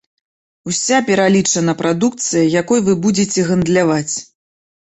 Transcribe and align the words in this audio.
Уся 0.71 0.97
пералічана 1.09 1.75
прадукцыя, 1.83 2.47
якой 2.63 2.79
вы 2.89 2.97
будзеце 3.05 3.47
гандляваць. 3.51 4.15